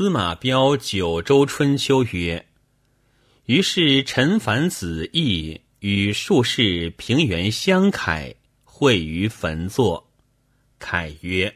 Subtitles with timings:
[0.00, 2.46] 司马彪《九州春秋》曰
[3.44, 8.34] ：“于是陈凡子义与术士平原相凯
[8.64, 10.10] 会于坟座。
[10.78, 11.54] 凯曰：‘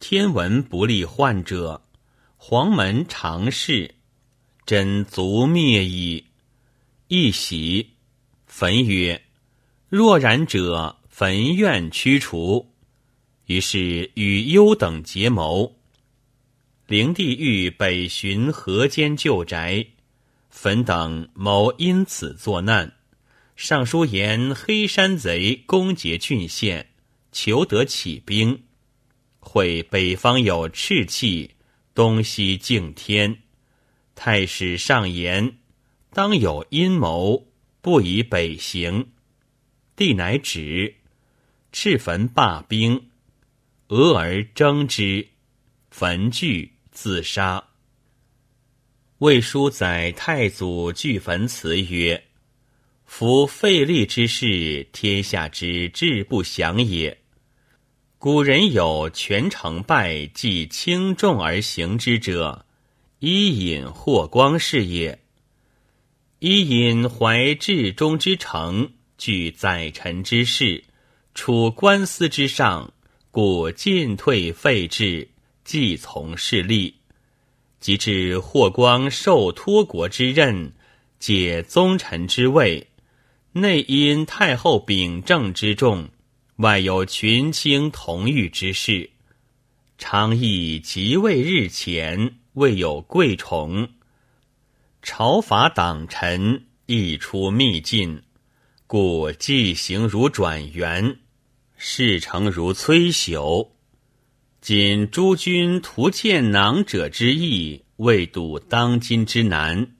[0.00, 1.82] 天文不利患者，
[2.38, 3.94] 黄门常事，
[4.64, 6.24] 真足灭矣。’
[7.08, 7.90] 一喜。
[8.46, 9.20] 坟曰
[9.90, 12.70] ：‘若然者，坟愿驱除。’
[13.44, 15.70] 于是与幽等结谋。”
[16.86, 19.86] 灵帝欲北巡河间旧宅，
[20.50, 22.92] 焚等谋因此作难。
[23.56, 26.90] 上书言黑山贼攻劫郡县，
[27.32, 28.64] 求得起兵。
[29.40, 31.52] 会北方有赤气，
[31.94, 33.38] 东西敬天。
[34.14, 35.56] 太史上言，
[36.12, 37.46] 当有阴谋，
[37.80, 39.08] 不以北行。
[39.96, 40.96] 帝乃止，
[41.72, 43.08] 赤坟罢兵，
[43.88, 45.28] 俄而征之，
[45.90, 46.73] 焚惧。
[46.94, 47.62] 自杀。
[49.18, 52.24] 魏书载太祖据坟词曰
[53.04, 57.18] ：“夫废立之事，天下之志不祥也。
[58.18, 62.64] 古人有权成败，既轻重而行之者，
[63.18, 65.18] 伊尹、霍光是也。
[66.38, 70.84] 伊尹怀至忠之诚，据宰臣之事，
[71.34, 72.92] 处官司之上，
[73.30, 75.28] 故进退废置。”
[75.64, 76.94] 既从事立，
[77.80, 80.72] 及至霍光受托国之任，
[81.18, 82.88] 解宗臣之位，
[83.52, 86.10] 内因太后秉政之重，
[86.56, 89.10] 外有群卿同御之事，
[89.96, 93.88] 昌邑即位日前，未有贵宠，
[95.02, 98.22] 朝法党臣亦出秘进，
[98.86, 101.20] 故既行如转圆，
[101.76, 103.70] 事成如摧朽。
[104.64, 109.94] 仅诸君图见囊者之意，未睹当今之难。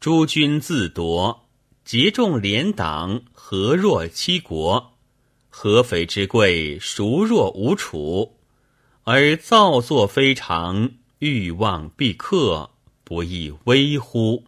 [0.00, 1.46] 诸君自夺，
[1.84, 4.94] 结众连党，何若七国？
[5.50, 8.38] 合肥之贵，孰若无楚？
[9.02, 12.70] 而造作非常，欲望必克，
[13.04, 14.44] 不亦微乎？